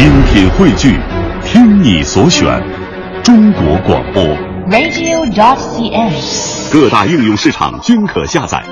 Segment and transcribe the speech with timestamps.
[0.00, 0.98] 精品汇聚，
[1.44, 2.46] 听你所选，
[3.22, 4.22] 中国广播。
[4.70, 6.72] radio.cn。
[6.72, 8.62] 各大应用市场均可下载。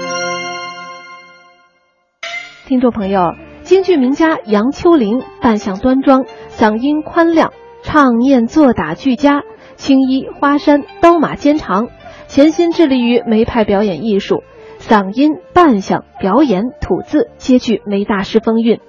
[2.67, 7.53] 听众朋友，京剧名家杨秋玲扮相端庄，嗓音宽亮，
[7.83, 9.43] 唱念做打俱佳，
[9.77, 11.89] 青衣花衫，刀马兼长，
[12.27, 14.45] 潜心致力于梅派表演艺术，
[14.81, 18.81] 嗓音、扮相、表演、吐字皆具梅大师风韵。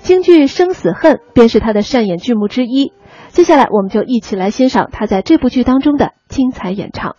[0.00, 2.92] 京剧《生死恨》便是他的擅演剧目之一。
[3.28, 7.16] 接下来，我们就一起来欣赏他在这部剧当中的精彩演唱。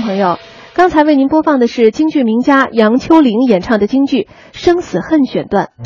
[0.00, 0.38] 朋友，
[0.74, 5.70] 刚才为您播放的是京剧名家杨秋玲演唱的京剧《生死恨》选段。